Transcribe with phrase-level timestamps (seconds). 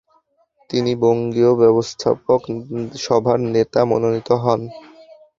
[0.69, 2.41] তিনি বঙ্গীয় ব্যবস্থাপক
[2.97, 4.61] সভার নেতা মনোনীত হন।